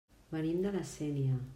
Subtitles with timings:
[0.35, 1.41] Venim de La Sénia.